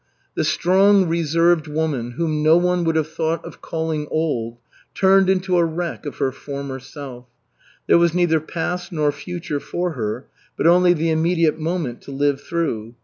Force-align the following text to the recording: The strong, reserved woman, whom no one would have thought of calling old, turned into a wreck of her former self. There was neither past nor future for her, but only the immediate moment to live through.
The 0.33 0.43
strong, 0.43 1.07
reserved 1.07 1.67
woman, 1.67 2.13
whom 2.13 2.41
no 2.41 2.57
one 2.57 2.83
would 2.85 2.95
have 2.95 3.07
thought 3.09 3.45
of 3.45 3.61
calling 3.61 4.07
old, 4.09 4.57
turned 4.95 5.29
into 5.29 5.59
a 5.59 5.63
wreck 5.63 6.07
of 6.07 6.15
her 6.17 6.31
former 6.31 6.79
self. 6.79 7.27
There 7.85 7.99
was 7.99 8.15
neither 8.15 8.39
past 8.39 8.91
nor 8.91 9.11
future 9.11 9.59
for 9.59 9.91
her, 9.91 10.25
but 10.57 10.65
only 10.65 10.93
the 10.93 11.11
immediate 11.11 11.59
moment 11.59 12.01
to 12.01 12.11
live 12.11 12.41
through. 12.41 12.95